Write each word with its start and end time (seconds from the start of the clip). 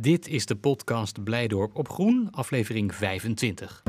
Dit 0.00 0.28
is 0.28 0.46
de 0.46 0.56
podcast 0.56 1.24
Blijdorp 1.24 1.76
op 1.76 1.88
Groen, 1.88 2.28
aflevering 2.30 2.94
25. 2.94 3.82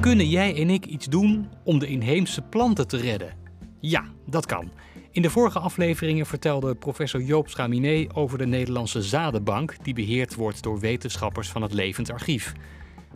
Kunnen 0.00 0.28
jij 0.28 0.56
en 0.56 0.70
ik 0.70 0.86
iets 0.86 1.06
doen 1.06 1.48
om 1.64 1.78
de 1.78 1.86
inheemse 1.86 2.42
planten 2.42 2.88
te 2.88 2.96
redden? 2.96 3.34
Ja, 3.80 4.04
dat 4.26 4.46
kan. 4.46 4.70
In 5.10 5.22
de 5.22 5.30
vorige 5.30 5.58
afleveringen 5.58 6.26
vertelde 6.26 6.74
professor 6.74 7.22
Joop 7.22 7.48
Schaminé 7.48 8.06
over 8.14 8.38
de 8.38 8.46
Nederlandse 8.46 9.02
Zadenbank, 9.02 9.84
die 9.84 9.94
beheerd 9.94 10.34
wordt 10.34 10.62
door 10.62 10.80
wetenschappers 10.80 11.48
van 11.48 11.62
het 11.62 11.72
Levend 11.72 12.10
Archief. 12.10 12.54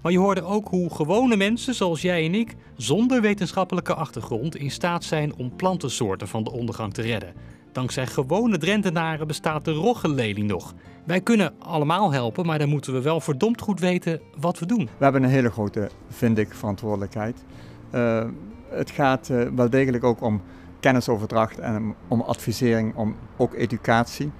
Maar 0.02 0.12
je 0.12 0.18
hoorde 0.18 0.42
ook 0.42 0.68
hoe 0.68 0.94
gewone 0.94 1.36
mensen 1.36 1.74
zoals 1.74 2.02
jij 2.02 2.24
en 2.24 2.34
ik, 2.34 2.56
zonder 2.76 3.20
wetenschappelijke 3.20 3.94
achtergrond, 3.94 4.56
in 4.56 4.70
staat 4.70 5.04
zijn 5.04 5.36
om 5.36 5.56
plantensoorten 5.56 6.28
van 6.28 6.44
de 6.44 6.52
ondergang 6.52 6.94
te 6.94 7.02
redden. 7.02 7.32
Dankzij 7.72 8.06
gewone 8.06 8.58
Drentenaren 8.58 9.26
bestaat 9.26 9.64
de 9.64 9.72
roggenlelie 9.72 10.44
nog. 10.44 10.74
Wij 11.04 11.20
kunnen 11.20 11.54
allemaal 11.58 12.12
helpen, 12.12 12.46
maar 12.46 12.58
dan 12.58 12.68
moeten 12.68 12.92
we 12.92 13.02
wel 13.02 13.20
verdomd 13.20 13.60
goed 13.60 13.80
weten 13.80 14.20
wat 14.40 14.58
we 14.58 14.66
doen. 14.66 14.88
We 14.98 15.04
hebben 15.04 15.22
een 15.22 15.30
hele 15.30 15.50
grote, 15.50 15.90
vind 16.08 16.38
ik, 16.38 16.54
verantwoordelijkheid. 16.54 17.44
Uh, 17.94 18.24
het 18.68 18.90
gaat 18.90 19.28
uh, 19.28 19.48
wel 19.54 19.70
degelijk 19.70 20.04
ook 20.04 20.22
om 20.22 20.42
kennisoverdracht 20.80 21.58
en 21.58 21.94
om 22.08 22.20
advisering, 22.20 22.94
om 22.96 23.16
ook 23.36 23.54
educatie. 23.54 24.30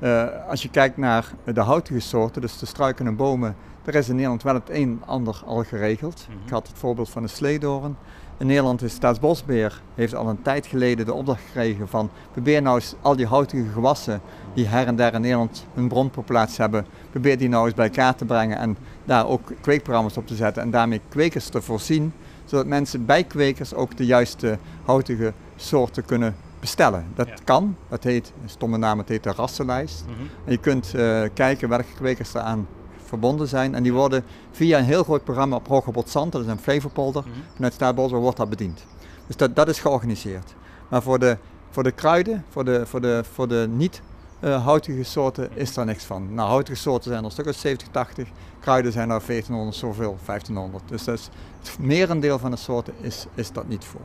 Uh, 0.00 0.26
als 0.48 0.62
je 0.62 0.70
kijkt 0.70 0.96
naar 0.96 1.32
de 1.44 1.60
houtige 1.60 2.00
soorten, 2.00 2.40
dus 2.40 2.58
de 2.58 2.66
struiken 2.66 3.06
en 3.06 3.16
bomen, 3.16 3.56
er 3.88 3.94
is 3.94 4.08
in 4.08 4.14
Nederland 4.14 4.42
wel 4.42 4.54
het 4.54 4.70
een 4.70 5.00
en 5.00 5.02
ander 5.06 5.42
al 5.46 5.64
geregeld. 5.64 6.26
Mm 6.28 6.34
-hmm. 6.34 6.44
Ik 6.44 6.50
had 6.50 6.66
het 6.66 6.78
voorbeeld 6.78 7.10
van 7.10 7.22
de 7.22 7.28
sleedoren. 7.28 7.96
In 8.38 8.46
Nederland 8.46 8.82
is 8.82 8.92
Staatsbosbeheer 8.92 9.80
heeft 9.94 10.14
al 10.14 10.28
een 10.28 10.42
tijd 10.42 10.66
geleden 10.66 11.06
de 11.06 11.12
opdracht 11.12 11.42
gekregen 11.44 11.88
van 11.88 12.10
probeer 12.32 12.62
nou 12.62 12.74
eens 12.74 12.94
al 13.00 13.16
die 13.16 13.26
houtige 13.26 13.68
gewassen 13.72 14.20
die 14.54 14.66
her 14.66 14.86
en 14.86 14.96
der 14.96 15.14
in 15.14 15.20
Nederland 15.20 15.66
hun 15.74 15.88
bronpopulatie 15.88 16.60
hebben, 16.60 16.86
probeer 17.10 17.38
die 17.38 17.48
nou 17.48 17.66
eens 17.66 17.74
bij 17.74 17.86
elkaar 17.86 18.14
te 18.14 18.24
brengen 18.24 18.58
en 18.58 18.76
daar 19.04 19.26
ook 19.26 19.52
kweekprogramma's 19.60 20.16
op 20.16 20.26
te 20.26 20.34
zetten 20.34 20.62
en 20.62 20.70
daarmee 20.70 21.00
kwekers 21.08 21.48
te 21.48 21.62
voorzien, 21.62 22.12
zodat 22.44 22.66
mensen 22.66 23.06
bij 23.06 23.24
kwekers 23.24 23.74
ook 23.74 23.96
de 23.96 24.06
juiste 24.06 24.58
houtige 24.84 25.32
soorten 25.56 26.04
kunnen 26.04 26.36
bestellen. 26.60 27.06
Dat 27.14 27.28
ja. 27.28 27.34
kan, 27.44 27.76
dat 27.88 28.04
heet, 28.04 28.32
een 28.42 28.48
stomme 28.48 28.76
naam, 28.76 28.98
het 28.98 29.08
heet 29.08 29.22
de 29.22 29.32
rassenlijst. 29.32 30.04
Mm 30.06 30.14
-hmm. 30.14 30.28
En 30.44 30.52
je 30.52 30.58
kunt 30.58 30.92
uh, 30.96 31.22
kijken 31.34 31.68
welke 31.68 31.94
kwekers 31.96 32.34
er 32.34 32.40
aan 32.40 32.66
verbonden 33.08 33.48
zijn. 33.48 33.74
En 33.74 33.82
die 33.82 33.92
worden 33.92 34.24
via 34.50 34.78
een 34.78 34.84
heel 34.84 35.02
groot 35.02 35.24
programma 35.24 35.56
op 35.56 35.68
Hoge 35.68 35.90
Botzand, 35.90 36.32
dat 36.32 36.42
is 36.42 36.48
een 36.48 36.58
Flevopolder, 36.58 37.22
mm 37.26 37.32
-hmm. 37.32 37.42
vanuit 37.54 37.72
Staatsbosbeheer 37.72 38.22
wordt 38.22 38.36
dat 38.36 38.50
bediend. 38.50 38.84
Dus 39.26 39.36
dat, 39.36 39.56
dat 39.56 39.68
is 39.68 39.80
georganiseerd. 39.80 40.54
Maar 40.88 41.02
voor 41.02 41.18
de, 41.18 41.36
voor 41.70 41.82
de 41.82 41.90
kruiden, 41.90 42.44
voor 42.48 42.64
de, 42.64 42.86
voor 42.86 43.00
de, 43.00 43.24
voor 43.32 43.48
de 43.48 43.68
niet 43.70 44.02
uh, 44.40 44.64
houtige 44.64 45.02
soorten 45.02 45.48
is 45.54 45.74
daar 45.74 45.84
niks 45.84 46.04
van. 46.04 46.34
Nou, 46.34 46.48
houtige 46.48 46.78
soorten 46.78 47.04
zijn 47.04 47.18
er 47.18 47.24
een 47.24 47.30
stuk 47.30 47.46
of 47.46 47.54
70, 47.54 47.88
80. 47.88 48.28
Kruiden 48.60 48.92
zijn 48.92 49.10
er 49.10 49.22
1400, 49.26 49.76
zoveel, 49.76 50.16
1500. 50.26 50.84
Dus 50.88 51.04
dat 51.04 51.18
is, 51.18 51.28
het 51.58 51.78
merendeel 51.78 52.38
van 52.38 52.50
de 52.50 52.56
soorten 52.56 52.94
is, 53.00 53.26
is 53.34 53.52
dat 53.52 53.68
niet 53.68 53.84
voor. 53.84 54.00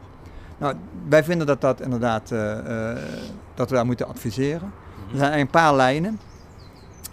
Nou, 0.58 0.76
wij 1.10 1.24
vinden 1.24 1.48
dat 1.48 1.62
dat 1.62 1.82
inderdaad, 1.82 2.32
uh, 2.32 2.40
uh, 2.40 2.98
dat 3.54 3.70
we 3.70 3.76
daar 3.76 3.86
moeten 3.86 4.08
adviseren. 4.08 4.74
Er 5.12 5.18
zijn 5.18 5.40
een 5.40 5.48
paar 5.48 5.76
lijnen. 5.76 6.20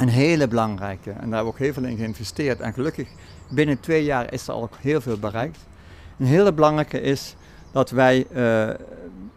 Een 0.01 0.09
hele 0.09 0.48
belangrijke, 0.48 1.11
en 1.11 1.15
daar 1.15 1.23
hebben 1.23 1.41
we 1.41 1.48
ook 1.48 1.59
heel 1.59 1.73
veel 1.73 1.84
in 1.84 1.97
geïnvesteerd. 1.97 2.61
En 2.61 2.73
gelukkig, 2.73 3.09
binnen 3.48 3.81
twee 3.81 4.05
jaar 4.05 4.33
is 4.33 4.48
er 4.48 4.55
al 4.55 4.69
heel 4.79 5.01
veel 5.01 5.19
bereikt. 5.19 5.59
Een 6.19 6.27
hele 6.27 6.53
belangrijke 6.53 7.01
is 7.01 7.37
dat 7.73 7.91
wij 7.91 8.27
uh, 8.33 8.70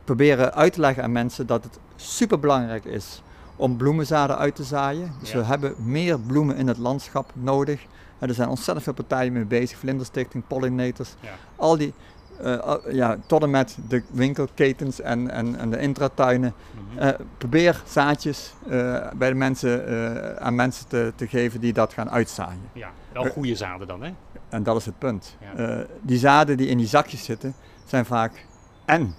proberen 0.03 0.53
uit 0.53 0.73
te 0.73 0.79
leggen 0.79 1.03
aan 1.03 1.11
mensen 1.11 1.47
dat 1.47 1.63
het 1.63 1.79
super 1.95 2.39
belangrijk 2.39 2.85
is 2.85 3.21
om 3.55 3.77
bloemenzaden 3.77 4.37
uit 4.37 4.55
te 4.55 4.63
zaaien. 4.63 5.11
Dus 5.19 5.31
ja. 5.31 5.37
we 5.37 5.45
hebben 5.45 5.75
meer 5.77 6.19
bloemen 6.19 6.55
in 6.55 6.67
het 6.67 6.77
landschap 6.77 7.31
nodig. 7.33 7.81
En 8.19 8.29
er 8.29 8.35
zijn 8.35 8.49
ontzettend 8.49 8.83
veel 8.83 8.93
partijen 8.93 9.33
mee 9.33 9.45
bezig, 9.45 9.77
Vlinderstichting, 9.77 10.43
pollinators, 10.47 11.15
ja. 11.19 11.29
al 11.55 11.77
die, 11.77 11.93
uh, 12.41 12.73
ja, 12.89 13.17
tot 13.25 13.43
en 13.43 13.49
met 13.49 13.77
de 13.87 14.03
winkelketens 14.11 15.01
en, 15.01 15.29
en, 15.29 15.55
en 15.55 15.69
de 15.69 15.79
intratuinen. 15.79 16.53
Mm 16.71 16.97
-hmm. 16.97 17.07
uh, 17.07 17.13
probeer 17.37 17.81
zaadjes 17.85 18.53
uh, 18.67 19.07
bij 19.15 19.29
de 19.29 19.35
mensen, 19.35 20.41
aan 20.41 20.55
mensen 20.55 20.87
te, 20.87 21.13
te 21.15 21.27
geven 21.27 21.59
die 21.59 21.73
dat 21.73 21.93
gaan 21.93 22.09
uitzaaien. 22.09 22.69
Ja, 22.73 22.89
wel 23.13 23.23
goede 23.23 23.55
zaden 23.55 23.87
dan, 23.87 24.03
hè? 24.03 24.11
En 24.49 24.63
dat 24.63 24.77
is 24.77 24.85
het 24.85 24.97
punt. 24.97 25.37
Ja. 25.55 25.85
die 26.01 26.17
zaden 26.17 26.57
die 26.57 26.67
in 26.67 26.77
die 26.77 26.87
zakjes 26.87 27.23
zitten, 27.23 27.53
zijn 27.85 28.05
vaak 28.05 28.45
en 28.85 29.15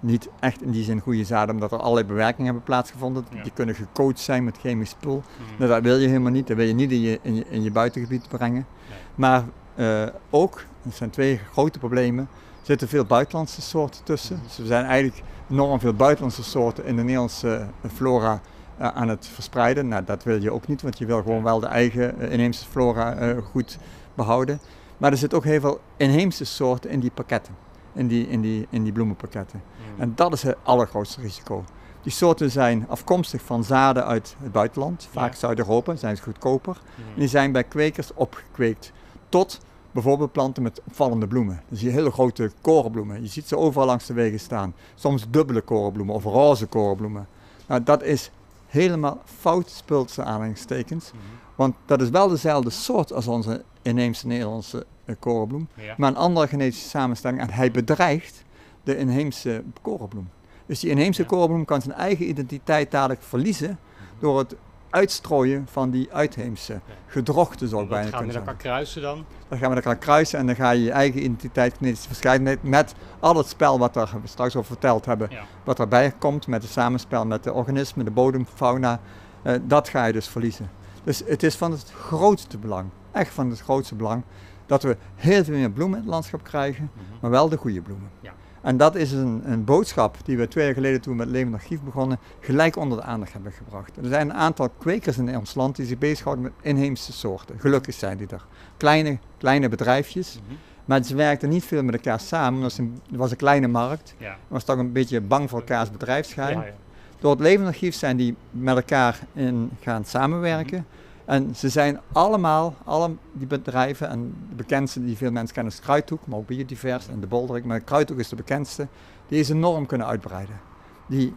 niet 0.00 0.28
echt 0.40 0.62
in 0.62 0.70
die 0.70 0.84
zin 0.84 1.00
goede 1.00 1.24
zaden, 1.24 1.54
omdat 1.54 1.72
er 1.72 1.78
allerlei 1.78 2.06
bewerkingen 2.06 2.44
hebben 2.44 2.62
plaatsgevonden. 2.62 3.24
Ja. 3.34 3.42
Die 3.42 3.52
kunnen 3.52 3.74
gecoacht 3.74 4.18
zijn 4.18 4.44
met 4.44 4.58
chemisch 4.58 4.90
spul. 4.90 5.14
Mm. 5.14 5.44
Nou, 5.58 5.70
dat 5.70 5.82
wil 5.82 5.96
je 5.96 6.06
helemaal 6.06 6.32
niet. 6.32 6.46
Dat 6.46 6.56
wil 6.56 6.66
je 6.66 6.72
niet 6.72 6.90
in 6.90 7.00
je, 7.00 7.18
in 7.22 7.34
je, 7.34 7.44
in 7.48 7.62
je 7.62 7.70
buitengebied 7.70 8.28
brengen. 8.28 8.66
Nee. 8.88 8.98
Maar 9.14 9.44
uh, 9.80 10.06
ook, 10.30 10.64
er 10.84 10.92
zijn 10.92 11.10
twee 11.10 11.40
grote 11.52 11.78
problemen, 11.78 12.28
er 12.60 12.66
zitten 12.66 12.88
veel 12.88 13.04
buitenlandse 13.04 13.62
soorten 13.62 14.04
tussen. 14.04 14.36
Mm. 14.36 14.42
Dus 14.42 14.58
er 14.58 14.66
zijn 14.66 14.84
eigenlijk 14.84 15.22
enorm 15.50 15.80
veel 15.80 15.94
buitenlandse 15.94 16.42
soorten 16.42 16.84
in 16.84 16.96
de 16.96 17.02
Nederlandse 17.02 17.66
flora 17.94 18.40
uh, 18.80 18.88
aan 18.88 19.08
het 19.08 19.26
verspreiden. 19.26 19.88
Nou, 19.88 20.04
dat 20.04 20.22
wil 20.22 20.42
je 20.42 20.52
ook 20.52 20.66
niet, 20.66 20.82
want 20.82 20.98
je 20.98 21.06
wil 21.06 21.22
gewoon 21.22 21.42
wel 21.42 21.60
de 21.60 21.66
eigen 21.66 22.20
inheemse 22.20 22.64
flora 22.64 23.34
goed 23.40 23.78
behouden. 24.14 24.60
Maar 24.96 25.10
er 25.10 25.18
zitten 25.18 25.38
ook 25.38 25.44
heel 25.44 25.60
veel 25.60 25.80
inheemse 25.96 26.44
soorten 26.44 26.90
in 26.90 27.00
die 27.00 27.10
pakketten 27.10 27.54
in 27.92 28.06
die, 28.06 28.28
in 28.28 28.40
die, 28.40 28.66
in 28.70 28.82
die 28.82 28.92
bloemenpakketten. 28.92 29.62
Mm. 29.94 30.00
En 30.00 30.12
dat 30.14 30.32
is 30.32 30.42
het 30.42 30.56
allergrootste 30.62 31.20
risico. 31.20 31.64
Die 32.02 32.12
soorten 32.12 32.50
zijn 32.50 32.86
afkomstig 32.88 33.42
van 33.42 33.64
zaden 33.64 34.06
uit 34.06 34.36
het 34.42 34.52
buitenland, 34.52 35.08
vaak 35.12 35.32
ja. 35.32 35.38
Zuid-Europa, 35.38 35.96
zijn 35.96 36.16
ze 36.16 36.22
goedkoper. 36.22 36.80
Mm. 36.94 37.04
En 37.14 37.20
die 37.20 37.28
zijn 37.28 37.52
bij 37.52 37.64
kwekers 37.64 38.14
opgekweekt 38.14 38.92
tot 39.28 39.60
bijvoorbeeld 39.92 40.32
planten 40.32 40.62
met 40.62 40.80
opvallende 40.86 41.26
bloemen. 41.26 41.62
Dus 41.68 41.80
die 41.80 41.90
hele 41.90 42.10
grote 42.10 42.50
korenbloemen. 42.60 43.22
Je 43.22 43.28
ziet 43.28 43.48
ze 43.48 43.56
overal 43.56 43.86
langs 43.86 44.06
de 44.06 44.12
wegen 44.12 44.40
staan. 44.40 44.74
Soms 44.94 45.26
dubbele 45.30 45.60
korenbloemen 45.60 46.14
of 46.14 46.24
roze 46.24 46.66
korenbloemen. 46.66 47.28
Nou, 47.66 47.82
dat 47.82 48.02
is 48.02 48.30
helemaal 48.66 49.22
fout 49.24 49.70
spul 49.70 50.04
tussen 50.04 50.24
aanhalingstekens. 50.24 51.12
Mm 51.12 51.18
-hmm. 51.20 51.38
Want 51.54 51.74
dat 51.86 52.00
is 52.00 52.10
wel 52.10 52.28
dezelfde 52.28 52.70
soort 52.70 53.12
als 53.12 53.26
onze 53.26 53.64
inheemse 53.82 54.26
Nederlandse 54.26 54.86
uh, 55.04 55.16
korenbloem, 55.18 55.68
ja. 55.74 55.94
maar 55.96 56.10
een 56.10 56.16
andere 56.16 56.46
genetische 56.46 56.88
samenstelling. 56.88 57.40
En 57.40 57.50
hij 57.50 57.70
bedreigt 57.70 58.44
de 58.82 58.96
inheemse 58.96 59.62
korenbloem. 59.82 60.28
Dus 60.66 60.80
die 60.80 60.90
inheemse 60.90 61.22
ja. 61.22 61.28
korenbloem 61.28 61.64
kan 61.64 61.82
zijn 61.82 61.94
eigen 61.94 62.28
identiteit 62.28 62.90
dadelijk 62.90 63.22
verliezen 63.22 63.68
-hmm. 63.68 64.06
door 64.18 64.38
het 64.38 64.54
uitstrooien 64.90 65.66
van 65.70 65.90
die 65.90 66.12
uitheemse 66.12 66.80
gedrochten, 67.06 67.68
zou 67.68 67.82
ik 67.82 67.88
bijna 67.88 68.10
kunnen 68.10 68.20
gaan 68.20 68.28
we 68.32 68.38
elkaar 68.38 68.56
kruisen 68.56 69.02
dan? 69.02 69.24
Dan 69.48 69.58
gaan 69.58 69.70
we 69.70 69.76
elkaar 69.76 69.96
kruisen 69.96 70.38
en 70.38 70.46
dan 70.46 70.54
ga 70.54 70.70
je 70.70 70.82
je 70.82 70.90
eigen 70.90 71.20
identiteit, 71.20 71.76
genetische 71.76 72.08
verscheidenheid, 72.08 72.62
met 72.62 72.94
al 73.20 73.36
het 73.36 73.46
spel 73.46 73.78
wat 73.78 73.94
we 73.94 74.06
straks 74.24 74.56
over 74.56 74.72
verteld 74.72 75.04
hebben, 75.04 75.30
ja. 75.30 75.42
wat 75.64 75.78
erbij 75.78 76.12
komt, 76.18 76.46
met 76.46 76.62
het 76.62 76.72
samenspel 76.72 77.26
met 77.26 77.44
de 77.44 77.52
organismen, 77.52 78.04
de 78.04 78.10
bodemfauna, 78.10 79.00
uh, 79.42 79.54
dat 79.62 79.88
ga 79.88 80.04
je 80.04 80.12
dus 80.12 80.28
verliezen. 80.28 80.70
Dus 81.04 81.22
het 81.26 81.42
is 81.42 81.56
van 81.56 81.70
het 81.70 81.90
grootste 81.90 82.58
belang, 82.58 82.88
echt 83.12 83.32
van 83.34 83.50
het 83.50 83.60
grootste 83.60 83.94
belang, 83.94 84.22
dat 84.66 84.82
we 84.82 84.96
heel 85.14 85.44
veel 85.44 85.56
meer 85.56 85.70
bloemen 85.70 85.98
in 85.98 86.04
het 86.04 86.12
landschap 86.12 86.44
krijgen, 86.44 86.82
mm 86.82 86.90
-hmm. 86.94 87.18
maar 87.20 87.30
wel 87.30 87.48
de 87.48 87.56
goede 87.56 87.82
bloemen. 87.82 88.10
Ja. 88.20 88.32
En 88.60 88.76
dat 88.76 88.94
is 88.94 89.12
een, 89.12 89.42
een, 89.44 89.64
boodschap 89.64 90.16
die 90.24 90.36
we 90.36 90.48
twee 90.48 90.64
jaar 90.64 90.74
geleden 90.74 91.00
toen 91.00 91.12
we 91.12 91.18
met 91.18 91.28
Levend 91.28 91.54
Archief 91.54 91.80
begonnen, 91.82 92.18
gelijk 92.40 92.76
onder 92.76 92.98
de 92.98 93.04
aandacht 93.04 93.32
hebben 93.32 93.52
gebracht. 93.52 93.96
Er 93.96 94.08
zijn 94.08 94.30
een 94.30 94.36
aantal 94.36 94.68
kwekers 94.78 95.18
in 95.18 95.38
ons 95.38 95.54
land 95.54 95.76
die 95.76 95.86
zich 95.86 95.98
bezighouden 95.98 96.44
met 96.44 96.52
inheemse 96.60 97.12
soorten. 97.12 97.58
Gelukkig 97.58 97.94
zijn 97.94 98.16
die 98.16 98.26
er. 98.26 98.44
Kleine, 98.76 99.18
kleine 99.38 99.68
bedrijfjes. 99.68 100.34
Mm 100.34 100.48
-hmm. 100.48 100.56
Maar 100.84 101.02
ze 101.04 101.14
werkten 101.14 101.48
niet 101.48 101.64
veel 101.64 101.82
met 101.82 101.94
elkaar 101.94 102.20
samen. 102.20 102.62
Het 102.62 102.62
was 102.62 102.78
een, 102.78 103.00
was 103.10 103.30
een 103.30 103.36
kleine 103.36 103.68
markt. 103.68 104.14
Ja. 104.18 104.36
was 104.48 104.64
toch 104.64 104.78
een 104.78 104.92
beetje 104.92 105.20
bang 105.20 105.50
voor 105.50 105.58
elkaars 105.58 105.90
bedrijfsgeheim. 105.90 106.58
Ja, 106.58 106.64
ja. 106.64 106.72
Door 107.18 107.30
het 107.30 107.40
Levend 107.40 107.66
Archief 107.66 107.94
zijn 107.94 108.16
die 108.16 108.36
met 108.50 108.76
elkaar 108.76 109.18
in 109.32 109.70
gaan 109.80 110.04
samenwerken. 110.04 110.78
Mm 110.78 110.84
-hmm. 110.90 111.09
En 111.30 111.54
ze 111.56 111.68
zijn 111.68 112.00
allemaal, 112.12 112.74
alle 112.84 113.10
die 113.32 113.46
bedrijven, 113.46 114.08
en 114.08 114.34
de 114.48 114.54
bekendste 114.54 115.04
die 115.04 115.16
veel 115.16 115.30
mensen 115.30 115.54
kennen 115.54 115.72
is 115.72 115.80
Kruidhoek, 115.80 116.26
maar 116.26 116.38
ook 116.38 116.46
Biodivers 116.46 117.08
en 117.08 117.20
de 117.20 117.26
Bolderik. 117.26 117.64
Maar 117.64 117.80
Kruidhoek 117.80 118.18
is 118.18 118.28
de 118.28 118.36
bekendste. 118.36 118.88
Die 119.28 119.40
is 119.40 119.48
enorm 119.48 119.86
kunnen 119.86 120.06
uitbreiden. 120.06 120.60
Die 121.06 121.34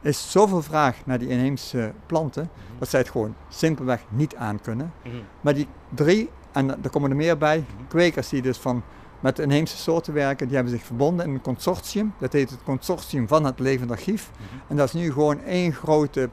is 0.00 0.30
zoveel 0.30 0.62
vraag 0.62 1.06
naar 1.06 1.18
die 1.18 1.28
inheemse 1.28 1.92
planten, 2.06 2.42
mm-hmm. 2.42 2.78
dat 2.78 2.88
zij 2.88 3.00
het 3.00 3.10
gewoon 3.10 3.34
simpelweg 3.48 4.04
niet 4.08 4.36
aan 4.36 4.60
kunnen. 4.60 4.92
Mm-hmm. 5.04 5.22
Maar 5.40 5.54
die 5.54 5.68
drie, 5.94 6.30
en 6.52 6.82
er 6.82 6.90
komen 6.90 7.10
er 7.10 7.16
meer 7.16 7.38
bij, 7.38 7.58
mm-hmm. 7.58 7.88
kwekers 7.88 8.28
die 8.28 8.42
dus 8.42 8.58
van 8.58 8.82
met 9.20 9.38
inheemse 9.38 9.76
soorten 9.76 10.14
werken, 10.14 10.46
die 10.46 10.56
hebben 10.56 10.74
zich 10.74 10.84
verbonden 10.84 11.26
in 11.26 11.34
een 11.34 11.40
consortium. 11.40 12.14
Dat 12.18 12.32
heet 12.32 12.50
het 12.50 12.62
consortium 12.62 13.28
van 13.28 13.44
het 13.44 13.58
Levend 13.58 13.90
Archief. 13.90 14.30
En 14.68 14.76
dat 14.76 14.86
is 14.86 14.92
nu 14.92 15.12
gewoon 15.12 15.40
één 15.42 15.72
grote 15.72 16.30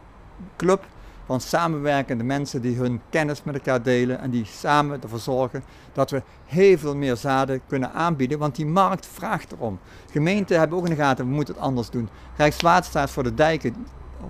club 0.56 0.88
van 1.30 1.42
samenwerkende 1.42 2.24
mensen 2.24 2.62
die 2.62 2.78
hun 2.78 3.02
kennis 3.10 3.44
met 3.44 3.56
elkaar 3.56 3.82
delen 3.82 4.20
en 4.20 4.30
die 4.30 4.46
samen 4.46 5.02
ervoor 5.02 5.20
zorgen 5.20 5.64
dat 5.94 6.12
we 6.12 6.22
heel 6.46 6.78
veel 6.78 6.96
meer 6.96 7.16
zaden 7.16 7.62
kunnen 7.68 7.94
aanbieden, 7.94 8.40
want 8.40 8.56
die 8.56 8.66
markt 8.66 9.06
vraagt 9.06 9.52
erom. 9.52 9.80
Gemeenten 10.12 10.60
hebben 10.60 10.78
ook 10.78 10.84
in 10.84 10.90
de 10.90 10.96
gaten, 11.02 11.26
we 11.26 11.32
moeten 11.32 11.54
het 11.54 11.64
anders 11.64 11.90
doen. 11.90 12.10
Rijkswaterstaat 12.38 13.10
voor 13.10 13.24
de 13.24 13.34
dijken, 13.34 13.76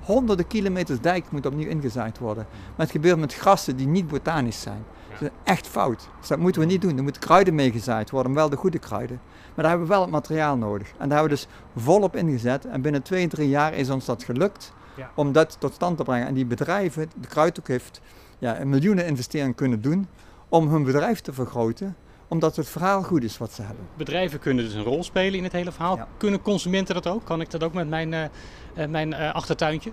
honderden 0.04 0.48
kilometers 0.48 1.00
dijk 1.00 1.32
moet 1.32 1.46
opnieuw 1.46 1.70
ingezaaid 1.70 2.18
worden. 2.18 2.46
Maar 2.52 2.86
het 2.86 2.92
gebeurt 2.92 3.20
met 3.20 3.34
grassen 3.34 3.76
die 3.76 3.88
niet 3.88 4.08
botanisch 4.08 4.62
zijn. 4.62 4.84
Dat 5.10 5.22
is 5.22 5.30
echt 5.44 5.68
fout. 5.68 6.10
Dus 6.20 6.28
dat 6.28 6.40
moeten 6.40 6.62
we 6.62 6.68
niet 6.68 6.82
doen. 6.82 6.98
Er 6.98 7.04
moeten 7.04 7.22
kruiden 7.22 7.56
meegezaaid 7.56 8.10
worden, 8.10 8.34
wel 8.34 8.50
de 8.50 8.56
goede 8.56 8.80
kruiden. 8.80 9.20
Maar 9.26 9.54
daar 9.56 9.70
hebben 9.70 9.88
we 9.88 9.94
wel 9.94 10.02
het 10.02 10.12
materiaal 10.12 10.58
nodig. 10.58 10.88
En 10.88 11.10
daar 11.10 11.18
hebben 11.20 11.38
we 11.38 11.46
dus 11.46 11.84
volop 11.84 12.16
ingezet. 12.16 12.66
En 12.66 12.82
binnen 12.82 13.02
twee, 13.02 13.28
drie 13.28 13.50
jaar 13.50 13.74
is 13.74 13.90
ons 13.90 14.06
dat 14.06 14.24
gelukt 14.24 14.74
ja. 15.00 15.12
om 15.16 15.32
dat 15.32 15.56
tot 15.60 15.74
stand 15.74 15.98
te 15.98 16.04
brengen. 16.04 16.28
En 16.28 16.34
die 16.34 16.46
bedrijven, 16.46 17.12
de 17.22 17.28
Kruidhoek 17.28 17.68
heeft 17.68 18.02
ja, 18.40 18.60
een 18.60 18.70
miljoenen 18.70 19.06
investeringen 19.06 19.56
kunnen 19.56 19.82
doen 19.82 20.08
om 20.50 20.68
hun 20.68 20.84
bedrijf 20.84 21.22
te 21.22 21.34
vergroten 21.34 21.96
omdat 22.30 22.56
het 22.56 22.70
verhaal 22.70 23.04
goed 23.04 23.24
is 23.24 23.38
wat 23.38 23.52
ze 23.52 23.62
hebben. 23.62 23.88
Bedrijven 23.98 24.40
kunnen 24.40 24.66
dus 24.66 24.74
een 24.74 24.84
rol 24.84 25.04
spelen 25.04 25.38
in 25.38 25.44
het 25.44 25.52
hele 25.52 25.72
verhaal. 25.72 26.08
Kunnen 26.18 26.42
consumenten 26.42 26.96
dat 26.96 27.08
ook? 27.08 27.26
Kan 27.26 27.42
ik 27.42 27.52
dat 27.52 27.64
ook 27.64 27.74
met 27.74 27.90
mijn, 27.90 28.14
uh, 28.14 28.86
mijn 28.88 29.10
uh, 29.10 29.34
achtertuintje? 29.34 29.92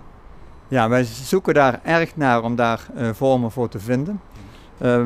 Ja, 0.67 0.89
wij 0.89 1.03
zoeken 1.03 1.53
daar 1.53 1.79
erg 1.83 2.15
naar 2.15 2.43
om 2.43 2.55
daar 2.55 2.87
uh, 2.95 3.09
vormen 3.13 3.51
voor 3.51 3.69
te 3.69 3.79
vinden. 3.79 4.21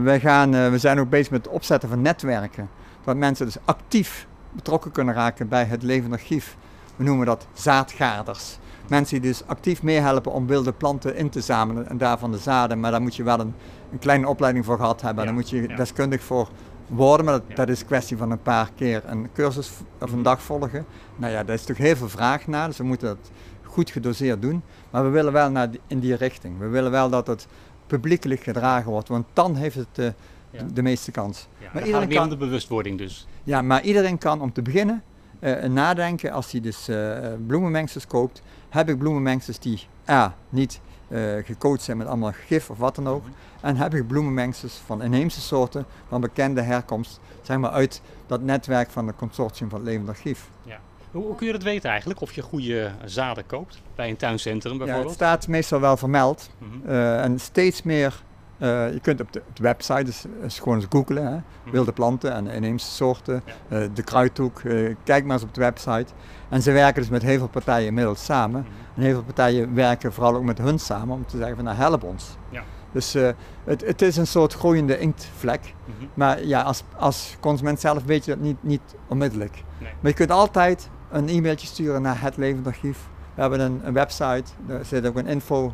wij 0.04 0.20
gaan, 0.20 0.72
we 0.72 0.78
zijn 0.78 1.00
ook 1.00 1.10
bezig 1.10 1.32
met 1.32 1.46
het 1.46 1.54
opzetten 1.54 1.90
van 1.90 2.02
netwerken. 2.02 2.70
Dat 3.04 3.16
mensen 3.16 3.46
dus 3.46 3.58
actief 3.66 4.28
betrokken 4.52 4.92
kunnen 4.92 5.14
raken 5.14 5.48
bij 5.48 5.64
het 5.64 5.84
levend 5.84 6.14
archief. 6.14 6.58
We 6.96 7.04
noemen 7.04 7.26
dat 7.26 7.48
zaadgaders. 7.54 8.58
Mensen 8.88 9.22
die 9.22 9.32
dus 9.32 9.44
actief 9.46 9.84
meehelpen 9.84 10.32
om 10.32 10.48
wilde 10.48 10.72
planten 10.72 11.16
in 11.16 11.30
te 11.30 11.42
zamelen 11.42 11.90
en 11.90 11.98
daarvan 11.98 12.32
de 12.32 12.38
zaden. 12.38 12.80
Maar 12.80 12.92
daar 12.92 13.02
moet 13.02 13.16
je 13.16 13.24
wel 13.24 13.40
een, 13.40 13.54
een 13.92 14.00
kleine 14.00 14.28
opleiding 14.28 14.66
voor 14.66 14.78
gehad 14.78 15.02
hebben. 15.02 15.20
Ja, 15.20 15.30
daar 15.30 15.40
moet 15.40 15.50
je 15.50 15.68
deskundig 15.68 16.22
voor 16.22 16.50
worden, 16.88 17.26
maar 17.26 17.34
dat, 17.34 17.56
dat, 17.56 17.70
is 17.70 17.80
een 17.80 17.86
kwestie 17.86 18.18
van 18.18 18.32
een 18.32 18.42
paar 18.42 18.70
keer 18.76 19.04
een 19.06 19.30
cursus 19.34 19.72
of 20.00 20.12
een 20.12 20.24
dag 20.24 20.42
volgen. 20.42 20.86
Nou 21.16 21.32
ja, 21.34 21.44
daar 21.44 21.56
is 21.56 21.64
toch 21.64 21.78
heel 21.78 21.96
veel 21.96 22.10
vraag 22.10 22.48
naar, 22.48 22.68
dus 22.68 22.78
we 22.78 22.84
moeten 22.84 23.08
dat 23.08 23.32
goed 23.64 23.90
gedoseerd 23.90 24.42
doen. 24.42 24.64
Maar 24.90 25.04
we 25.04 25.10
willen 25.10 25.34
wel 25.34 25.52
naar 25.52 25.70
in 25.88 26.00
die 26.00 26.16
richting. 26.16 26.60
We 26.60 26.68
willen 26.68 26.92
wel 26.92 27.10
dat 27.10 27.28
het 27.28 27.48
publiekelijk 27.88 28.44
gedragen 28.44 28.92
wordt, 28.92 29.08
want 29.08 29.26
dan 29.34 29.56
heeft 29.56 29.76
het 29.76 29.88
de, 29.92 30.14
de 30.74 30.82
meeste 30.82 31.12
kans. 31.12 31.48
Ja, 31.58 31.70
maar 31.74 31.86
iedereen 31.86 32.10
kan 32.10 32.30
de 32.30 32.38
bewustwording 32.38 32.98
dus. 32.98 33.28
Ja, 33.44 33.62
maar 33.62 33.84
iedereen 33.84 34.18
kan 34.18 34.42
om 34.42 34.54
te 34.54 34.62
beginnen 34.62 35.04
uh, 35.42 35.64
nadenken 35.64 36.32
als 36.32 36.52
hij 36.52 36.62
dus 36.62 36.90
uh, 36.90 37.18
bloemenmengsels 37.48 38.08
koopt. 38.08 38.42
Heb 38.70 38.90
ik 38.90 38.98
bloemenmengsels 38.98 39.60
die 39.60 39.88
A, 40.10 40.36
niet 40.50 40.82
uh, 41.10 41.46
gecoacht 41.46 41.82
zijn 41.82 41.98
met 41.98 42.08
allemaal 42.08 42.32
gif 42.46 42.70
of 42.70 42.78
wat 42.78 42.96
dan 42.96 43.08
ook. 43.08 43.24
Mhm. 43.24 43.32
En 43.62 43.76
heb 43.76 43.94
ik 43.94 44.08
bloemenmengsels 44.08 44.82
van 44.86 45.04
inheemse 45.04 45.42
soorten 45.42 45.86
van 46.08 46.22
bekende 46.22 46.62
herkomst, 46.62 47.20
zeg 47.42 47.58
maar 47.58 47.72
uit 47.72 48.02
dat 48.28 48.42
netwerk 48.42 48.90
van 48.90 49.08
het 49.08 49.16
consortium 49.16 49.70
van 49.70 49.80
het 49.80 49.88
Levend 49.88 50.10
Archief. 50.10 50.50
Ja. 50.64 50.80
Hoe, 51.12 51.24
hoe, 51.24 51.36
kun 51.36 51.48
je 51.48 51.54
dat 51.54 51.64
weten 51.64 51.90
eigenlijk, 51.90 52.22
of 52.22 52.34
je 52.34 52.42
goede 52.42 52.92
zaden 53.06 53.46
koopt 53.46 53.82
bij 53.96 54.10
een 54.10 54.18
tuincentrum 54.18 54.78
bijvoorbeeld? 54.78 55.20
Ja, 55.20 55.26
het 55.26 55.42
staat 55.42 55.48
meestal 55.48 55.80
wel 55.80 55.98
vermeld. 55.98 56.50
Mm 56.58 56.90
en 56.92 57.40
steeds 57.40 57.82
meer 57.82 58.24
uh, 58.62 58.94
je 58.94 59.00
kunt 59.00 59.22
op 59.22 59.34
de, 59.34 59.42
op 59.48 59.56
de 59.56 59.64
website, 59.64 60.04
dus, 60.04 60.26
dus 60.42 60.60
gewoon 60.60 60.76
eens 60.76 60.86
googlen, 60.90 61.24
hè, 61.24 61.32
mhm. 61.32 61.72
wilde 61.72 61.92
planten 61.92 62.34
en 62.34 62.48
inheemse 62.48 62.92
soorten, 62.92 63.44
uh, 63.70 63.80
de 63.94 64.04
kruidhoek, 64.04 64.62
uh, 64.62 64.96
kijk 65.04 65.26
maar 65.26 65.34
eens 65.34 65.44
op 65.44 65.54
de 65.54 65.62
website. 65.62 66.06
En 66.50 66.62
ze 66.62 66.72
werken 66.72 67.02
dus 67.02 67.12
met 67.12 67.22
heel 67.22 67.38
veel 67.38 67.48
partijen 67.48 67.88
inmiddels 67.88 68.24
samen. 68.24 68.62
Mhm. 68.62 68.72
En 68.96 69.02
heel 69.02 69.14
veel 69.14 69.24
partijen 69.24 69.74
werken 69.74 70.14
vooral 70.14 70.36
ook 70.36 70.44
met 70.44 70.58
hun 70.58 70.80
samen 70.80 71.16
om 71.16 71.26
te 71.26 71.38
zeggen 71.38 71.56
van 71.56 71.66
nou 71.66 71.78
help 71.78 72.04
ons. 72.04 72.38
Ja. 72.50 72.64
Dus 72.92 73.14
het, 73.64 73.86
het, 73.86 74.02
is 74.02 74.18
een 74.18 74.28
soort 74.28 74.54
groeiende 74.54 75.00
inktvlek. 75.00 75.74
Mm 75.86 76.10
Maar 76.14 76.46
ja, 76.46 76.62
als, 76.62 76.84
als 76.98 77.38
consument 77.40 77.80
zelf 77.80 78.04
weet 78.04 78.26
je 78.26 78.32
dat 78.32 78.40
niet, 78.40 78.64
niet 78.64 78.82
onmiddellijk. 79.08 79.64
Nee. 79.78 79.92
Maar 80.00 80.12
je 80.12 80.18
kunt 80.18 80.32
altijd 80.32 80.90
een 81.12 81.30
e-mailtje 81.30 81.68
sturen 81.68 82.02
naar 82.02 82.22
het 82.22 82.38
Levend 82.38 82.68
Archief. 82.68 83.10
We 83.36 83.42
hebben 83.42 83.60
een, 83.60 83.82
een 83.84 83.94
website, 83.94 84.44
daar 84.66 84.86
zit 84.86 85.08
ook 85.08 85.16
een 85.16 85.28
info 85.28 85.74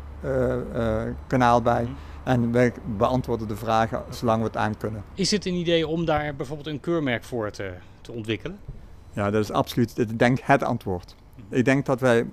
kanaal 1.26 1.62
bij. 1.62 1.82
Mhm. 1.82 1.92
En 2.28 2.52
wij 2.52 2.72
beantwoorden 2.96 3.48
de 3.48 3.56
vragen 3.56 4.02
zolang 4.10 4.38
we 4.38 4.46
het 4.46 4.56
aan 4.56 4.76
kunnen. 4.76 5.04
Is 5.14 5.30
het 5.30 5.46
een 5.46 5.54
idee 5.54 5.86
om 5.86 6.04
daar 6.04 6.34
bijvoorbeeld 6.36 6.68
een 6.68 6.80
keurmerk 6.80 7.24
voor 7.24 7.50
te, 7.50 7.72
te 8.00 8.12
ontwikkelen? 8.12 8.58
Ja, 9.12 9.30
dat 9.30 9.42
is 9.42 9.50
absoluut, 9.50 9.98
ik 9.98 10.18
denk, 10.18 10.38
het 10.42 10.62
antwoord. 10.62 11.14
Ik 11.48 11.64
denk 11.64 11.86
dat 11.86 12.00
wij 12.00 12.18
uh, 12.20 12.28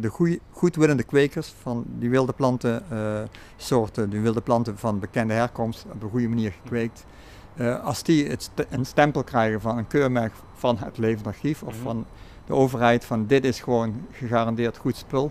de 0.00 0.08
goeie, 0.08 0.40
goedwillende 0.50 1.02
kwekers 1.02 1.54
van 1.60 1.84
die 1.86 2.10
wilde 2.10 2.32
plantensoorten, 2.32 4.04
uh, 4.04 4.10
die 4.10 4.20
wilde 4.20 4.40
planten 4.40 4.78
van 4.78 4.98
bekende 4.98 5.34
herkomst, 5.34 5.86
op 5.92 6.02
een 6.02 6.10
goede 6.10 6.28
manier 6.28 6.52
gekweekt, 6.62 7.06
uh, 7.54 7.84
als 7.84 8.02
die 8.02 8.28
het 8.28 8.42
st 8.42 8.64
een 8.70 8.86
stempel 8.86 9.24
krijgen 9.24 9.60
van 9.60 9.78
een 9.78 9.86
keurmerk 9.86 10.32
van 10.54 10.78
het 10.78 10.98
levend 10.98 11.26
archief 11.26 11.62
of 11.62 11.74
mhm. 11.74 11.82
van 11.82 12.06
de 12.46 12.52
overheid 12.52 13.04
van 13.04 13.26
dit 13.26 13.44
is 13.44 13.60
gewoon 13.60 14.06
gegarandeerd 14.10 14.76
goed 14.76 14.96
spul, 14.96 15.30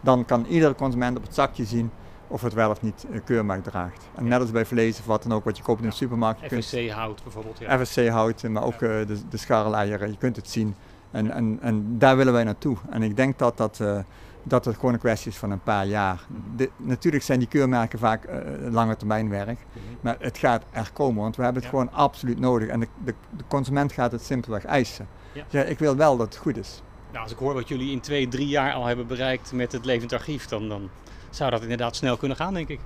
dan 0.00 0.24
kan 0.24 0.46
iedere 0.46 0.74
consument 0.74 1.16
op 1.16 1.22
het 1.22 1.34
zakje 1.34 1.64
zien 1.64 1.90
of 2.34 2.42
het 2.42 2.52
wel 2.52 2.70
of 2.70 2.82
niet 2.82 3.06
een 3.10 3.24
keurmerk 3.24 3.62
draagt. 3.62 4.08
En 4.14 4.28
net 4.28 4.40
als 4.40 4.50
bij 4.50 4.64
vlees 4.64 4.98
of 4.98 5.06
wat 5.06 5.22
dan 5.22 5.32
ook 5.32 5.44
wat 5.44 5.56
je 5.56 5.62
koopt 5.62 5.82
in 5.82 5.88
de 5.88 5.94
supermarkt. 5.94 6.40
FSC 6.52 6.88
hout 6.88 7.22
bijvoorbeeld. 7.22 7.58
Ja. 7.58 7.84
FSC 7.84 8.08
hout, 8.08 8.42
maar 8.42 8.62
ook 8.62 8.80
uh, 8.80 9.06
de, 9.06 9.28
de 9.28 9.36
scharreleieren, 9.36 10.10
je 10.10 10.16
kunt 10.16 10.36
het 10.36 10.50
zien. 10.50 10.74
En, 11.10 11.30
en, 11.30 11.58
en 11.60 11.98
daar 11.98 12.16
willen 12.16 12.32
wij 12.32 12.44
naartoe. 12.44 12.76
En 12.90 13.02
ik 13.02 13.16
denk 13.16 13.38
dat 13.38 13.56
dat, 13.56 13.78
uh, 13.82 13.98
dat 14.42 14.64
het 14.64 14.74
gewoon 14.74 14.92
een 14.92 14.98
kwestie 14.98 15.30
is 15.30 15.36
van 15.36 15.50
een 15.50 15.62
paar 15.62 15.86
jaar. 15.86 16.20
De, 16.56 16.70
natuurlijk 16.76 17.24
zijn 17.24 17.38
die 17.38 17.48
keurmerken 17.48 17.98
vaak 17.98 18.28
uh, 18.28 18.36
lange 18.72 18.96
termijn 18.96 19.28
werk. 19.28 19.58
Mhm. 19.72 19.84
Maar 20.00 20.16
het 20.18 20.38
gaat 20.38 20.64
er 20.70 20.90
komen, 20.92 21.22
want 21.22 21.36
we 21.36 21.42
hebben 21.42 21.62
het 21.62 21.70
gewoon 21.70 21.92
absoluut 21.92 22.40
nodig. 22.40 22.68
En 22.68 22.80
de, 22.80 22.88
de, 23.04 23.14
de, 23.36 23.44
consument 23.48 23.92
gaat 23.92 24.12
het 24.12 24.22
simpelweg 24.22 24.64
eisen. 24.64 25.08
Ja. 25.50 25.62
ik 25.62 25.78
wil 25.78 25.96
wel 25.96 26.16
dat 26.16 26.26
het 26.26 26.36
goed 26.36 26.56
is. 26.56 26.82
Nou, 27.10 27.22
als 27.22 27.32
ik 27.32 27.38
hoor 27.38 27.54
wat 27.54 27.68
jullie 27.68 27.92
in 27.92 28.00
twee, 28.00 28.28
drie 28.28 28.48
jaar 28.48 28.72
al 28.72 28.86
hebben 28.86 29.06
bereikt 29.06 29.52
met 29.52 29.72
het 29.72 29.84
levend 29.84 30.12
archief, 30.12 30.46
dan, 30.46 30.68
dan 30.68 30.90
zou 31.36 31.50
dat 31.50 31.62
inderdaad 31.62 31.96
snel 31.96 32.16
kunnen 32.16 32.36
gaan, 32.36 32.54
denk 32.54 32.68
ik. 32.68 32.80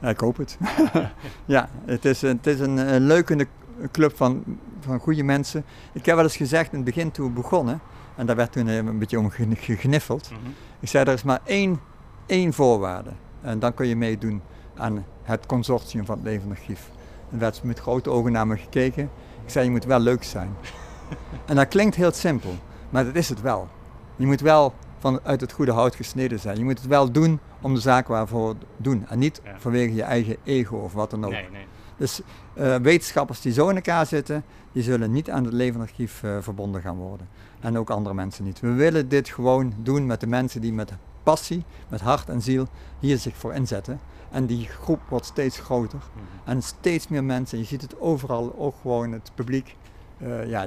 Ja, 0.00 0.08
ik 0.08 0.20
hoop 0.20 0.36
het. 0.36 0.58
ja, 1.44 1.68
het 1.84 2.04
is, 2.04 2.22
het 2.22 2.46
is 2.46 2.60
een, 2.60 2.76
een 2.94 3.06
leukende 3.06 3.46
club 3.90 4.16
van, 4.16 4.44
van 4.80 4.98
goede 4.98 5.22
mensen. 5.22 5.64
Ik 5.92 6.06
heb 6.06 6.14
wel 6.14 6.24
eens 6.24 6.36
gezegd 6.36 6.70
in 6.70 6.76
het 6.76 6.84
begin 6.84 7.10
toen 7.10 7.26
we 7.26 7.32
begonnen, 7.32 7.80
en 8.14 8.26
daar 8.26 8.36
werd 8.36 8.52
toen 8.52 8.66
een 8.66 8.98
beetje 8.98 9.18
om 9.18 9.30
gegniffeld. 9.30 10.30
Mm 10.30 10.36
-hmm. 10.42 10.54
Ik 10.80 10.88
zei, 10.88 11.04
er 11.04 11.12
is 11.12 11.22
maar 11.22 11.40
één, 11.44 11.80
één 12.26 12.52
voorwaarde. 12.52 13.10
En 13.40 13.58
dan 13.58 13.74
kun 13.74 13.86
je 13.86 13.96
meedoen 13.96 14.42
aan 14.76 15.04
het 15.22 15.46
consortium 15.46 16.04
van 16.04 16.14
het 16.16 16.24
levend 16.24 16.50
archief. 16.50 16.90
En 17.30 17.38
werd 17.38 17.62
met 17.62 17.78
grote 17.78 18.10
ogen 18.10 18.32
naar 18.32 18.46
me 18.46 18.56
gekeken. 18.56 19.10
Ik 19.44 19.50
zei, 19.50 19.64
je 19.64 19.70
moet 19.70 19.84
wel 19.84 20.00
leuk 20.00 20.22
zijn. 20.22 20.56
en 21.46 21.56
dat 21.56 21.68
klinkt 21.68 21.94
heel 21.94 22.12
simpel, 22.12 22.54
maar 22.90 23.04
dat 23.04 23.14
is 23.14 23.28
het 23.28 23.40
wel. 23.40 23.68
Je 24.16 24.26
moet 24.26 24.40
wel 24.40 24.74
vanuit 25.02 25.40
het 25.40 25.52
goede 25.52 25.72
hout 25.72 25.94
gesneden 25.94 26.40
zijn. 26.40 26.58
Je 26.58 26.64
moet 26.64 26.78
het 26.78 26.88
wel 26.88 27.12
doen 27.12 27.40
om 27.60 27.74
de 27.74 27.80
zaak 27.80 28.08
waarvoor 28.08 28.54
doen. 28.76 29.06
En 29.08 29.18
niet 29.18 29.40
vanwege 29.58 29.94
je 29.94 30.02
eigen 30.02 30.36
ego 30.44 30.76
of 30.76 30.92
wat 30.92 31.10
dan 31.10 31.24
ook. 31.24 31.30
Nee, 31.30 31.50
nee. 31.50 31.66
Dus 31.96 32.20
uh, 32.54 32.76
wetenschappers 32.76 33.40
die 33.40 33.52
zo 33.52 33.68
in 33.68 33.74
elkaar 33.74 34.06
zitten, 34.06 34.44
die 34.72 34.82
zullen 34.82 35.12
niet 35.12 35.30
aan 35.30 35.44
het 35.44 35.52
levenarchief 35.52 36.22
uh, 36.22 36.36
verbonden 36.40 36.80
gaan 36.80 36.96
worden. 36.96 37.28
En 37.60 37.78
ook 37.78 37.90
andere 37.90 38.14
mensen 38.14 38.44
niet. 38.44 38.60
We 38.60 38.72
willen 38.72 39.08
dit 39.08 39.28
gewoon 39.28 39.74
doen 39.78 40.06
met 40.06 40.20
de 40.20 40.26
mensen 40.26 40.60
die 40.60 40.72
met 40.72 40.92
passie, 41.22 41.64
met 41.88 42.00
hart 42.00 42.28
en 42.28 42.42
ziel 42.42 42.68
hier 42.98 43.18
zich 43.18 43.36
voor 43.36 43.54
inzetten. 43.54 44.00
En 44.30 44.46
die 44.46 44.66
groep 44.66 45.00
wordt 45.08 45.26
steeds 45.26 45.58
groter. 45.58 45.98
Mhm. 45.98 46.50
En 46.50 46.62
steeds 46.62 47.08
meer 47.08 47.24
mensen, 47.24 47.58
je 47.58 47.64
ziet 47.64 47.82
het 47.82 48.00
overal, 48.00 48.54
ook 48.58 48.74
gewoon 48.80 49.12
het 49.12 49.30
publiek, 49.34 49.76
uh, 50.18 50.48
ja, 50.48 50.66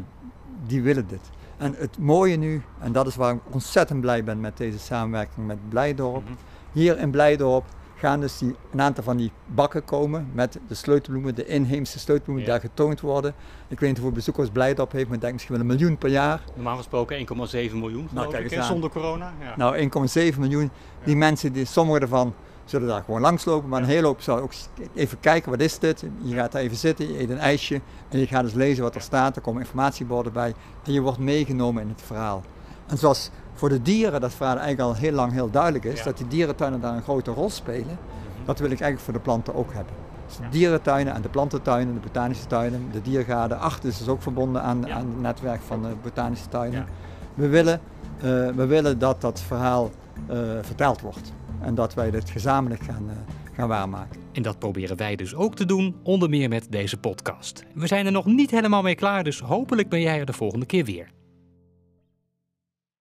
die 0.68 0.82
willen 0.82 1.08
dit. 1.08 1.30
En 1.58 1.76
het 1.78 1.98
mooie 2.00 2.36
nu, 2.36 2.62
en 2.80 2.92
dat 2.92 3.08
is 3.08 3.16
waar 3.16 3.34
ik 3.34 3.40
ontzettend 3.52 4.02
blij 4.02 4.24
ben 4.24 4.40
met 4.40 4.58
deze 4.58 4.80
samenwerking 4.80 5.48
met 5.48 5.70
Blijdorp. 5.70 6.24
Mhm. 6.24 6.34
Hier 6.72 7.00
in 7.00 7.12
Blijdorp 7.12 7.66
gaan 7.96 8.20
dus 8.20 8.38
die, 8.38 8.56
een 8.72 8.82
aantal 8.82 9.04
van 9.04 9.18
die 9.18 9.32
bakken 9.46 9.86
komen 9.86 10.30
met 10.34 10.60
de 10.68 10.74
sleutelbloemen, 10.74 11.36
de 11.36 11.46
inheemse 11.46 12.00
sleutelbloemen 12.00 12.44
die 12.44 12.54
daar 12.54 12.62
getoond 12.62 13.02
worden. 13.02 13.34
Ik 13.68 13.80
weet 13.80 13.90
niet 13.90 13.98
hoeveel 13.98 14.16
bezoekers 14.16 14.50
Blijdorp 14.50 14.92
heeft, 14.92 15.06
maar 15.06 15.16
ik 15.16 15.22
denk 15.22 15.34
misschien 15.34 15.56
wel 15.56 15.64
een 15.64 15.72
miljoen 15.72 15.98
per 15.98 16.10
jaar. 16.10 16.42
Normaal 16.56 16.78
gesproken 16.78 17.18
1,7 17.18 17.76
miljoen, 17.76 18.08
nou, 18.12 18.32
kijk 18.32 18.52
ik, 18.52 18.62
zonder 18.62 18.90
corona. 18.90 19.34
Ja. 19.40 19.54
Nou, 19.58 19.90
1,7 20.34 20.40
miljoen. 20.40 20.72
Die 21.04 21.16
mensen, 21.16 21.54
die, 21.54 21.66
sommige 21.66 22.00
ervan 22.00 22.34
zullen 22.66 22.88
daar 22.88 23.04
gewoon 23.04 23.22
langslopen, 23.22 23.70
maar 23.70 23.82
een 23.82 23.88
hele 23.88 24.08
hoop 24.08 24.22
zal 24.22 24.40
ook 24.40 24.52
even 24.94 25.20
kijken, 25.20 25.52
wat 25.52 25.60
is 25.60 25.80
dit? 25.80 26.06
Je 26.22 26.36
gaat 26.36 26.52
daar 26.52 26.62
even 26.62 26.78
zitten, 26.78 27.14
je 27.14 27.20
eet 27.20 27.30
een 27.30 27.38
ijsje 27.38 27.82
en 28.10 28.20
je 28.20 28.28
gaat 28.28 28.44
eens 28.44 28.54
lezen 28.54 28.84
wat 28.84 28.96
er 28.96 29.02
staat. 29.02 29.36
Er 29.36 29.42
komen 29.42 29.62
informatieborden 29.62 30.34
bij 30.34 30.54
en 30.84 30.94
je 30.94 31.02
wordt 31.02 31.20
meegenomen 31.20 31.82
in 31.82 31.90
het 31.90 32.02
verhaal. 32.02 32.44
En 32.88 32.98
zoals 32.98 33.30
voor 33.54 33.70
de 33.70 33.82
dieren 33.82 34.22
dat 34.22 34.34
verhaal 34.34 34.58
eigenlijk 34.58 34.90
al 34.90 34.96
heel 34.96 35.12
lang 35.12 35.32
heel 35.32 35.50
duidelijk 35.50 35.84
is, 35.84 36.04
dat 36.04 36.18
die 36.18 36.28
dierentuinen 36.28 36.82
daar 36.82 36.96
een 36.96 37.04
grote 37.04 37.32
rol 37.32 37.50
spelen, 37.50 37.86
mhm. 37.86 38.46
dat 38.46 38.60
wil 38.60 38.72
ik 38.72 38.80
eigenlijk 38.80 39.02
voor 39.02 39.14
de 39.14 39.20
planten 39.20 39.56
ook 39.56 39.74
hebben. 39.74 39.94
Dus 40.28 40.38
de 40.38 40.50
dierentuinen 40.50 41.14
en 41.14 41.22
de 41.22 41.30
plantentuinen, 41.30 41.94
de 41.94 42.00
botanische 42.00 42.48
tuinen, 42.48 42.90
de 42.92 43.02
diergaarden. 43.02 43.60
Achter 43.60 43.90
is 43.90 43.98
dus 43.98 44.08
ook 44.08 44.22
verbonden 44.22 44.62
aan, 44.62 44.92
aan 44.92 45.08
het 45.08 45.22
netwerk 45.22 45.62
van 45.62 45.82
de 45.82 45.90
botanische 46.02 46.48
tuinen. 46.48 46.86
We, 47.34 47.48
willen, 47.48 47.80
uh, 48.18 48.24
we 48.56 48.66
willen 48.66 49.00
dat 49.00 49.22
dat 49.22 49.42
verhaal 49.42 49.92
uh, 50.32 50.38
verteld 50.62 51.02
wordt. 51.02 51.34
En 51.66 51.76
dat 51.76 51.94
wij 51.94 52.12
dit 52.12 52.30
gezamenlijk 52.30 52.84
gaan, 52.84 53.10
uh, 53.10 53.16
gaan 53.54 53.68
waarmaken. 53.68 54.22
En 54.32 54.42
dat 54.42 54.60
proberen 54.60 54.98
wij 54.98 55.16
dus 55.16 55.36
ook 55.36 55.56
te 55.56 55.66
doen, 55.66 55.96
onder 56.04 56.30
meer 56.30 56.50
met 56.50 56.68
deze 56.70 56.98
podcast. 56.98 57.64
We 57.74 57.88
zijn 57.88 58.06
er 58.06 58.12
nog 58.12 58.26
niet 58.26 58.52
helemaal 58.52 58.82
mee 58.82 58.96
klaar, 58.96 59.24
dus 59.24 59.40
hopelijk 59.40 59.90
ben 59.90 60.02
jij 60.02 60.20
er 60.20 60.26
de 60.26 60.34
volgende 60.34 60.66
keer 60.66 60.86
weer. 60.86 61.10